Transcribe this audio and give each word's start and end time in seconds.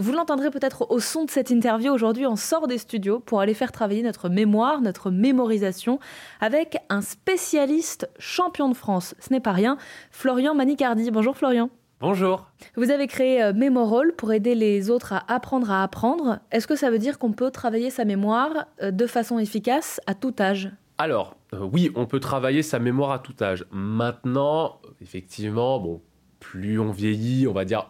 Vous 0.00 0.12
l'entendrez 0.12 0.52
peut-être 0.52 0.92
au 0.92 1.00
son 1.00 1.24
de 1.24 1.30
cette 1.30 1.50
interview. 1.50 1.92
Aujourd'hui, 1.92 2.24
on 2.24 2.36
sort 2.36 2.68
des 2.68 2.78
studios 2.78 3.18
pour 3.18 3.40
aller 3.40 3.52
faire 3.52 3.72
travailler 3.72 4.04
notre 4.04 4.28
mémoire, 4.28 4.80
notre 4.80 5.10
mémorisation 5.10 5.98
avec 6.40 6.76
un 6.88 7.00
spécialiste 7.00 8.08
champion 8.16 8.68
de 8.68 8.74
France. 8.74 9.16
Ce 9.18 9.32
n'est 9.32 9.40
pas 9.40 9.50
rien, 9.50 9.76
Florian 10.12 10.54
Manicardi. 10.54 11.10
Bonjour 11.10 11.36
Florian. 11.36 11.68
Bonjour. 11.98 12.46
Vous 12.76 12.92
avez 12.92 13.08
créé 13.08 13.42
euh, 13.42 13.52
Memorol 13.52 14.14
pour 14.14 14.32
aider 14.32 14.54
les 14.54 14.88
autres 14.88 15.14
à 15.14 15.24
apprendre 15.26 15.68
à 15.72 15.82
apprendre. 15.82 16.38
Est-ce 16.52 16.68
que 16.68 16.76
ça 16.76 16.92
veut 16.92 17.00
dire 17.00 17.18
qu'on 17.18 17.32
peut 17.32 17.50
travailler 17.50 17.90
sa 17.90 18.04
mémoire 18.04 18.66
euh, 18.80 18.92
de 18.92 19.06
façon 19.08 19.40
efficace 19.40 20.00
à 20.06 20.14
tout 20.14 20.34
âge? 20.38 20.70
Alors, 20.98 21.34
euh, 21.54 21.68
oui, 21.72 21.90
on 21.96 22.06
peut 22.06 22.20
travailler 22.20 22.62
sa 22.62 22.78
mémoire 22.78 23.10
à 23.10 23.18
tout 23.18 23.34
âge. 23.42 23.66
Maintenant, 23.72 24.78
effectivement, 25.00 25.80
bon, 25.80 26.00
plus 26.38 26.78
on 26.78 26.92
vieillit, 26.92 27.48
on 27.48 27.52
va 27.52 27.64
dire 27.64 27.88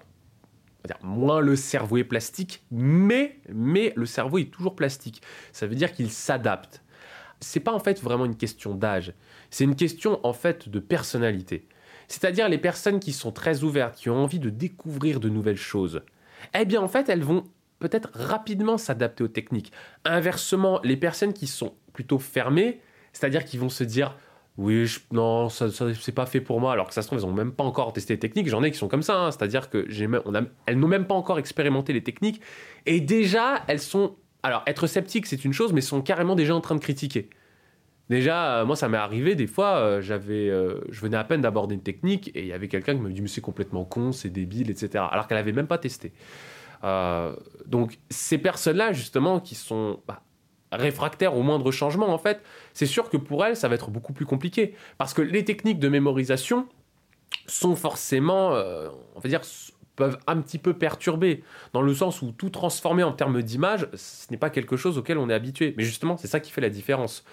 moins 1.02 1.40
le 1.40 1.56
cerveau 1.56 1.96
est 1.98 2.04
plastique, 2.04 2.64
mais, 2.70 3.38
le 3.48 4.06
cerveau 4.06 4.38
est 4.38 4.50
toujours 4.50 4.76
plastique. 4.76 5.22
Ça 5.52 5.66
veut 5.66 5.74
dire 5.74 5.92
qu'il 5.92 6.10
s'adapte. 6.10 6.82
C'est 7.40 7.60
pas 7.60 7.72
en 7.72 7.78
fait 7.78 8.00
vraiment 8.02 8.24
une 8.24 8.36
question 8.36 8.74
d'âge, 8.74 9.12
c'est 9.50 9.64
une 9.64 9.76
question 9.76 10.18
en 10.24 10.32
fait 10.32 10.68
de 10.68 10.80
personnalité. 10.80 11.68
C'est-à-dire 12.08 12.48
les 12.48 12.58
personnes 12.58 13.00
qui 13.00 13.12
sont 13.12 13.30
très 13.30 13.62
ouvertes, 13.62 13.96
qui 13.96 14.10
ont 14.10 14.16
envie 14.16 14.40
de 14.40 14.50
découvrir 14.50 15.20
de 15.20 15.28
nouvelles 15.28 15.56
choses. 15.56 16.02
Eh 16.58 16.64
bien 16.64 16.80
en 16.80 16.88
fait, 16.88 17.08
elles 17.08 17.22
vont 17.22 17.44
peut-être 17.78 18.10
rapidement 18.14 18.78
s'adapter 18.78 19.22
aux 19.22 19.28
techniques. 19.28 19.72
Inversement, 20.04 20.80
les 20.82 20.96
personnes 20.96 21.32
qui 21.32 21.46
sont 21.46 21.74
plutôt 21.92 22.18
fermées, 22.18 22.80
c'est-à-dire 23.12 23.44
qui 23.44 23.56
vont 23.56 23.68
se 23.68 23.84
dire 23.84 24.16
oui, 24.58 24.92
non, 25.12 25.48
ça, 25.48 25.68
c'est 25.70 26.12
pas 26.12 26.26
fait 26.26 26.40
pour 26.40 26.60
moi. 26.60 26.72
Alors 26.72 26.88
que 26.88 26.94
ça 26.94 27.02
se 27.02 27.06
trouve, 27.06 27.20
ils 27.20 27.26
n'ont 27.26 27.32
même 27.32 27.52
pas 27.52 27.62
encore 27.62 27.92
testé 27.92 28.14
les 28.14 28.18
techniques. 28.18 28.48
J'en 28.48 28.64
ai 28.64 28.72
qui 28.72 28.76
sont 28.76 28.88
comme 28.88 29.04
ça. 29.04 29.16
Hein. 29.16 29.30
C'est-à-dire 29.30 29.70
que 29.70 29.86
j'ai 29.88 30.08
on 30.08 30.32
elles 30.66 30.78
n'ont 30.78 30.88
même 30.88 31.06
pas 31.06 31.14
encore 31.14 31.38
expérimenté 31.38 31.92
les 31.92 32.02
techniques. 32.02 32.40
Et 32.84 33.00
déjà, 33.00 33.62
elles 33.68 33.78
sont. 33.78 34.16
Alors, 34.42 34.64
être 34.66 34.88
sceptique, 34.88 35.26
c'est 35.26 35.44
une 35.44 35.52
chose, 35.52 35.72
mais 35.72 35.80
sont 35.80 36.02
carrément 36.02 36.34
déjà 36.34 36.56
en 36.56 36.60
train 36.60 36.74
de 36.74 36.80
critiquer. 36.80 37.30
Déjà, 38.10 38.60
euh, 38.60 38.64
moi, 38.64 38.74
ça 38.74 38.88
m'est 38.88 38.98
arrivé 38.98 39.34
des 39.34 39.46
fois, 39.46 39.76
euh, 39.76 40.00
j'avais, 40.00 40.48
euh, 40.48 40.80
je 40.88 41.00
venais 41.00 41.16
à 41.16 41.24
peine 41.24 41.42
d'aborder 41.42 41.74
une 41.74 41.82
technique 41.82 42.28
et 42.34 42.40
il 42.40 42.46
y 42.46 42.52
avait 42.52 42.68
quelqu'un 42.68 42.94
qui 42.94 43.00
me 43.00 43.10
dit 43.12 43.20
mais 43.20 43.28
c'est 43.28 43.42
complètement 43.42 43.84
con, 43.84 44.12
c'est 44.12 44.30
débile, 44.30 44.70
etc. 44.70 45.04
Alors 45.10 45.28
qu'elle 45.28 45.38
avait 45.38 45.52
même 45.52 45.66
pas 45.66 45.78
testé. 45.78 46.12
donc 47.66 47.98
ces 48.08 48.38
personnes-là, 48.38 48.92
justement, 48.92 49.40
qui 49.40 49.54
sont 49.54 50.00
bah, 50.06 50.22
réfractaires 50.72 51.36
au 51.36 51.42
moindre 51.42 51.70
changement, 51.70 52.08
en 52.08 52.18
fait, 52.18 52.42
c'est 52.74 52.86
sûr 52.86 53.10
que 53.10 53.16
pour 53.16 53.44
elles, 53.44 53.56
ça 53.56 53.68
va 53.68 53.74
être 53.74 53.90
beaucoup 53.90 54.12
plus 54.12 54.26
compliqué. 54.26 54.74
Parce 54.98 55.14
que 55.14 55.22
les 55.22 55.44
techniques 55.44 55.78
de 55.78 55.88
mémorisation 55.88 56.66
sont 57.46 57.76
forcément, 57.76 58.54
euh, 58.54 58.88
on 59.16 59.20
va 59.20 59.28
dire, 59.28 59.40
peuvent 59.98 60.18
un 60.28 60.40
petit 60.40 60.58
peu 60.58 60.74
perturber, 60.74 61.42
dans 61.72 61.82
le 61.82 61.92
sens 61.92 62.22
où 62.22 62.30
tout 62.30 62.50
transformer 62.50 63.02
en 63.02 63.12
termes 63.12 63.42
d'image, 63.42 63.88
ce 63.94 64.26
n'est 64.30 64.38
pas 64.38 64.48
quelque 64.48 64.76
chose 64.76 64.96
auquel 64.96 65.18
on 65.18 65.28
est 65.28 65.34
habitué. 65.34 65.74
Mais 65.76 65.82
justement, 65.82 66.16
c'est 66.16 66.28
ça 66.28 66.38
qui 66.40 66.52
fait 66.52 66.60
la 66.60 66.70
différence. 66.70 67.24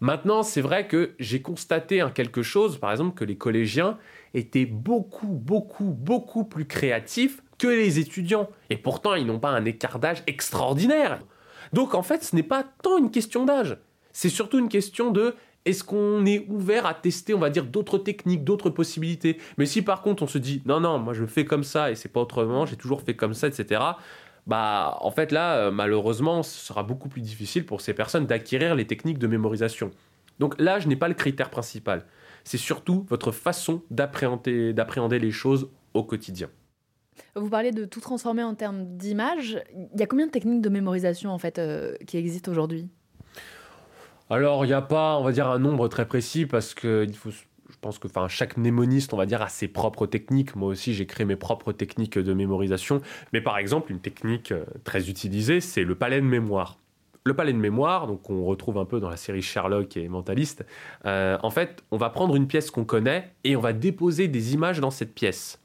Maintenant, 0.00 0.42
c'est 0.42 0.62
vrai 0.62 0.88
que 0.88 1.14
j'ai 1.18 1.42
constaté 1.42 2.04
quelque 2.14 2.42
chose, 2.42 2.78
par 2.78 2.90
exemple, 2.90 3.14
que 3.14 3.24
les 3.24 3.36
collégiens 3.36 3.98
étaient 4.32 4.66
beaucoup, 4.66 5.26
beaucoup, 5.26 5.92
beaucoup 5.92 6.44
plus 6.44 6.64
créatifs 6.64 7.42
que 7.58 7.68
les 7.68 7.98
étudiants. 7.98 8.48
Et 8.70 8.76
pourtant, 8.76 9.14
ils 9.14 9.26
n'ont 9.26 9.38
pas 9.38 9.50
un 9.50 9.64
écart 9.64 9.98
d'âge 9.98 10.22
extraordinaire. 10.26 11.20
Donc 11.72 11.94
en 11.94 12.02
fait, 12.02 12.24
ce 12.24 12.36
n'est 12.36 12.42
pas 12.42 12.64
tant 12.82 12.98
une 12.98 13.10
question 13.10 13.44
d'âge, 13.44 13.78
c'est 14.12 14.28
surtout 14.28 14.58
une 14.58 14.68
question 14.68 15.10
de 15.10 15.34
est-ce 15.64 15.82
qu'on 15.82 16.26
est 16.26 16.46
ouvert 16.50 16.84
à 16.84 16.92
tester, 16.92 17.32
on 17.32 17.38
va 17.38 17.48
dire, 17.48 17.64
d'autres 17.64 17.98
techniques, 17.98 18.44
d'autres 18.44 18.70
possibilités? 18.70 19.38
Mais 19.56 19.66
si 19.66 19.82
par 19.82 20.02
contre 20.02 20.22
on 20.22 20.26
se 20.26 20.38
dit 20.38 20.62
non, 20.66 20.80
non, 20.80 20.98
moi 20.98 21.14
je 21.14 21.24
fais 21.24 21.44
comme 21.44 21.64
ça 21.64 21.90
et 21.90 21.94
c'est 21.94 22.10
pas 22.10 22.20
autrement, 22.20 22.66
j'ai 22.66 22.76
toujours 22.76 23.00
fait 23.02 23.16
comme 23.16 23.34
ça, 23.34 23.48
etc. 23.48 23.80
Bah, 24.46 24.98
en 25.00 25.10
fait, 25.10 25.32
là, 25.32 25.56
euh, 25.56 25.70
malheureusement, 25.70 26.42
ce 26.42 26.66
sera 26.66 26.82
beaucoup 26.82 27.08
plus 27.08 27.22
difficile 27.22 27.64
pour 27.64 27.80
ces 27.80 27.94
personnes 27.94 28.26
d'acquérir 28.26 28.74
les 28.74 28.86
techniques 28.86 29.18
de 29.18 29.26
mémorisation. 29.26 29.90
Donc, 30.38 30.54
l'âge 30.58 30.86
n'est 30.86 30.96
pas 30.96 31.08
le 31.08 31.14
critère 31.14 31.48
principal. 31.48 32.04
C'est 32.44 32.58
surtout 32.58 33.06
votre 33.08 33.32
façon 33.32 33.82
d'appréhender 33.90 35.18
les 35.18 35.30
choses 35.30 35.70
au 35.94 36.04
quotidien. 36.04 36.48
Vous 37.36 37.48
parlez 37.48 37.72
de 37.72 37.84
tout 37.84 38.00
transformer 38.00 38.42
en 38.42 38.54
termes 38.54 38.96
d'image. 38.96 39.62
Il 39.94 40.00
y 40.00 40.02
a 40.02 40.06
combien 40.06 40.26
de 40.26 40.30
techniques 40.30 40.60
de 40.60 40.68
mémorisation 40.68 41.30
en 41.30 41.38
fait 41.38 41.58
euh, 41.58 41.94
qui 42.06 42.16
existent 42.16 42.50
aujourd'hui? 42.50 42.88
Alors 44.30 44.64
il 44.64 44.68
n'y 44.68 44.74
a 44.74 44.82
pas, 44.82 45.18
on 45.18 45.24
va 45.24 45.32
dire, 45.32 45.48
un 45.48 45.58
nombre 45.58 45.88
très 45.88 46.06
précis 46.06 46.46
parce 46.46 46.74
que 46.74 47.06
je 47.74 47.76
pense 47.80 47.98
que 47.98 48.08
chaque 48.28 48.56
mnémoniste, 48.56 49.12
on 49.12 49.16
va 49.16 49.26
dire, 49.26 49.42
a 49.42 49.48
ses 49.48 49.68
propres 49.68 50.06
techniques. 50.06 50.56
Moi 50.56 50.68
aussi, 50.68 50.94
j'ai 50.94 51.06
créé 51.06 51.26
mes 51.26 51.36
propres 51.36 51.72
techniques 51.72 52.18
de 52.18 52.32
mémorisation. 52.32 53.00
Mais 53.32 53.40
par 53.40 53.58
exemple, 53.58 53.92
une 53.92 54.00
technique 54.00 54.52
euh, 54.52 54.64
très 54.84 55.10
utilisée, 55.10 55.60
c'est 55.60 55.84
le 55.84 55.94
palais 55.94 56.20
de 56.20 56.26
mémoire. 56.26 56.78
Le 57.26 57.34
palais 57.34 57.52
de 57.52 57.58
mémoire, 57.58 58.06
donc 58.06 58.28
on 58.28 58.44
retrouve 58.44 58.76
un 58.78 58.84
peu 58.84 59.00
dans 59.00 59.08
la 59.08 59.16
série 59.16 59.40
Sherlock 59.40 59.96
et 59.96 60.08
Mentaliste, 60.08 60.66
euh, 61.06 61.38
en 61.42 61.50
fait, 61.50 61.82
on 61.90 61.96
va 61.96 62.10
prendre 62.10 62.36
une 62.36 62.46
pièce 62.46 62.70
qu'on 62.70 62.84
connaît 62.84 63.32
et 63.44 63.56
on 63.56 63.60
va 63.60 63.72
déposer 63.72 64.28
des 64.28 64.52
images 64.52 64.78
dans 64.78 64.90
cette 64.90 65.14
pièce. 65.14 65.58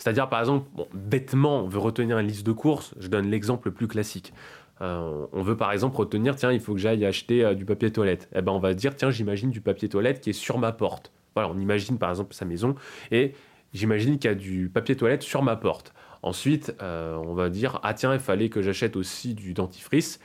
C'est-à-dire, 0.00 0.30
par 0.30 0.40
exemple, 0.40 0.66
bêtement, 0.94 1.60
on 1.62 1.68
veut 1.68 1.78
retenir 1.78 2.18
une 2.18 2.26
liste 2.26 2.46
de 2.46 2.52
courses. 2.52 2.94
Je 2.98 3.08
donne 3.08 3.30
l'exemple 3.30 3.68
le 3.68 3.74
plus 3.74 3.86
classique. 3.86 4.32
Euh, 4.80 5.26
on 5.32 5.42
veut 5.42 5.58
par 5.58 5.72
exemple 5.72 5.98
retenir, 5.98 6.36
tiens, 6.36 6.50
il 6.52 6.60
faut 6.60 6.72
que 6.72 6.80
j'aille 6.80 7.04
acheter 7.04 7.44
euh, 7.44 7.54
du 7.54 7.66
papier 7.66 7.92
toilette. 7.92 8.26
Eh 8.34 8.40
ben, 8.40 8.50
on 8.50 8.60
va 8.60 8.72
dire, 8.72 8.96
tiens, 8.96 9.10
j'imagine 9.10 9.50
du 9.50 9.60
papier 9.60 9.90
toilette 9.90 10.22
qui 10.22 10.30
est 10.30 10.32
sur 10.32 10.56
ma 10.56 10.72
porte. 10.72 11.12
Voilà, 11.34 11.50
on 11.50 11.60
imagine 11.60 11.98
par 11.98 12.08
exemple 12.08 12.32
sa 12.32 12.46
maison 12.46 12.76
et 13.12 13.34
j'imagine 13.74 14.18
qu'il 14.18 14.30
y 14.30 14.32
a 14.32 14.34
du 14.34 14.70
papier 14.70 14.96
toilette 14.96 15.22
sur 15.22 15.42
ma 15.42 15.54
porte. 15.56 15.92
Ensuite, 16.22 16.74
euh, 16.80 17.16
on 17.16 17.34
va 17.34 17.50
dire, 17.50 17.78
ah 17.82 17.92
tiens, 17.92 18.14
il 18.14 18.20
fallait 18.20 18.48
que 18.48 18.62
j'achète 18.62 18.96
aussi 18.96 19.34
du 19.34 19.52
dentifrice. 19.52 20.18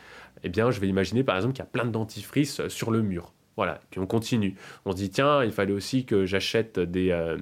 Eh 0.44 0.48
bien, 0.50 0.72
je 0.72 0.80
vais 0.80 0.88
imaginer 0.88 1.26
par 1.26 1.36
exemple 1.36 1.54
qu'il 1.54 1.64
y 1.64 1.68
a 1.68 1.70
plein 1.70 1.84
de 1.84 1.92
dentifrice 1.92 2.66
sur 2.70 2.92
le 2.92 3.02
mur. 3.02 3.34
Voilà, 3.58 3.82
puis 3.90 4.00
on 4.00 4.08
continue. 4.08 4.56
On 4.86 4.92
se 4.92 4.96
dit, 4.96 5.10
tiens, 5.10 5.44
il 5.44 5.52
fallait 5.52 5.74
aussi 5.74 6.06
que 6.06 6.26
j'achète 6.26 6.80
des, 6.80 7.36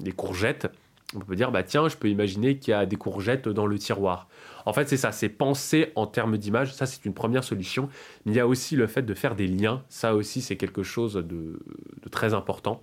des 0.00 0.12
courgettes 0.12 0.68
on 1.14 1.20
peut 1.20 1.36
dire, 1.36 1.50
bah 1.50 1.62
tiens, 1.62 1.88
je 1.88 1.96
peux 1.96 2.08
imaginer 2.08 2.58
qu'il 2.58 2.72
y 2.72 2.74
a 2.74 2.84
des 2.84 2.96
courgettes 2.96 3.48
dans 3.48 3.66
le 3.66 3.78
tiroir. 3.78 4.28
En 4.66 4.72
fait, 4.74 4.88
c'est 4.88 4.98
ça, 4.98 5.12
c'est 5.12 5.30
penser 5.30 5.92
en 5.94 6.06
termes 6.06 6.36
d'image. 6.36 6.74
Ça, 6.74 6.84
c'est 6.84 7.04
une 7.06 7.14
première 7.14 7.44
solution. 7.44 7.88
Mais 8.24 8.32
il 8.32 8.36
y 8.36 8.40
a 8.40 8.46
aussi 8.46 8.76
le 8.76 8.86
fait 8.86 9.02
de 9.02 9.14
faire 9.14 9.34
des 9.34 9.46
liens. 9.46 9.82
Ça 9.88 10.14
aussi, 10.14 10.42
c'est 10.42 10.56
quelque 10.56 10.82
chose 10.82 11.14
de, 11.14 11.58
très 12.10 12.34
important. 12.34 12.82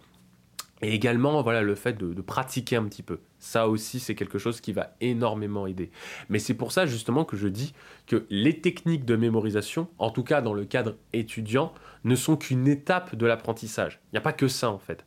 Et 0.82 0.94
également, 0.94 1.42
voilà, 1.44 1.62
le 1.62 1.76
fait 1.76 1.94
de, 1.94 2.20
pratiquer 2.22 2.78
un 2.78 2.86
petit 2.86 3.04
peu. 3.04 3.20
Ça 3.38 3.70
aussi, 3.70 4.00
c'est 4.00 4.16
quelque 4.16 4.40
chose 4.40 4.60
qui 4.60 4.74
va 4.74 4.96
énormément 5.02 5.68
aider. 5.68 5.92
Mais 6.30 6.40
c'est 6.40 6.56
pour 6.56 6.72
ça, 6.72 6.88
justement, 6.88 7.26
que 7.26 7.38
je 7.38 7.48
dis 7.48 7.74
que 8.08 8.26
les 8.32 8.60
techniques 8.60 9.06
de 9.06 9.16
mémorisation, 9.16 9.88
en 10.00 10.10
tout 10.10 10.24
cas 10.24 10.42
dans 10.42 10.54
le 10.54 10.66
cadre 10.66 10.96
étudiant, 11.14 11.74
ne 12.04 12.16
sont 12.16 12.36
qu'une 12.36 12.68
étape 12.68 13.16
de 13.16 13.26
l'apprentissage. 13.28 14.00
Il 14.06 14.16
n'y 14.16 14.18
a 14.18 14.22
pas 14.22 14.34
que 14.34 14.48
ça, 14.48 14.72
en 14.72 14.80
fait. 14.80 15.06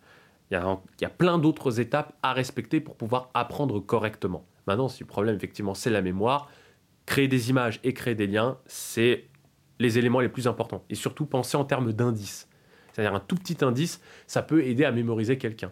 Il 0.51 0.55
y, 1.01 1.05
a, 1.05 1.11
plein 1.11 1.39
d'autres 1.39 1.79
étapes 1.79 2.15
à 2.23 2.33
respecter 2.33 2.81
pour 2.81 2.97
pouvoir 2.97 3.31
apprendre 3.35 3.81
correctement. 3.81 4.47
Maintenant, 4.67 4.89
si 4.89 5.03
le 5.03 5.07
problème, 5.07 5.37
effectivement, 5.37 5.75
c'est 5.75 5.91
la 5.91 6.01
mémoire, 6.01 6.51
créer 7.05 7.29
des 7.29 7.51
images 7.51 7.81
et 7.85 7.93
créer 7.93 8.15
des 8.15 8.27
liens, 8.27 8.57
c'est 8.67 9.27
les 9.79 9.99
éléments 9.99 10.21
les 10.21 10.29
plus 10.29 10.47
importants. 10.47 10.85
Et 10.89 10.95
surtout, 10.95 11.27
penser 11.27 11.57
en 11.57 11.65
termes 11.65 11.93
d'indices. 11.93 12.49
C'est-à-dire 12.93 13.15
un 13.15 13.21
tout 13.21 13.37
petit 13.37 13.63
indice, 13.63 14.01
ça 14.27 14.43
peut 14.43 14.65
aider 14.65 14.85
à 14.85 14.91
mémoriser 14.91 15.37
quelqu'un. 15.39 15.71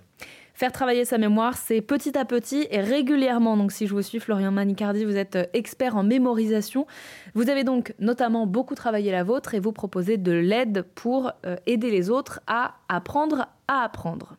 Faire 0.53 0.73
travailler 0.73 1.05
sa 1.05 1.19
mémoire, 1.19 1.55
c'est 1.57 1.83
petit 1.83 2.17
à 2.17 2.25
petit 2.25 2.67
et 2.71 2.81
régulièrement. 2.81 3.57
Donc, 3.57 3.73
si 3.73 3.87
je 3.87 3.93
vous 3.93 4.01
suis, 4.01 4.21
Florian 4.21 4.53
Manicardi, 4.53 5.05
vous 5.05 5.17
êtes 5.17 5.37
euh, 5.37 5.45
expert 5.53 5.97
en 5.97 6.03
mémorisation. 6.03 6.87
Vous 7.35 7.51
avez 7.51 7.65
donc 7.65 7.95
notamment 7.99 8.47
beaucoup 8.47 8.75
travaillé 8.75 9.11
la 9.11 9.23
vôtre 9.23 9.55
et 9.55 9.61
vous 9.61 9.73
proposez 9.73 10.17
de 10.17 10.33
l'aide 10.33 10.85
pour 10.95 11.33
euh, 11.45 11.57
aider 11.67 11.91
les 11.91 12.09
autres 12.09 12.41
à 12.47 12.77
apprendre 12.89 13.49
à 13.69 13.83
apprendre. 13.83 14.37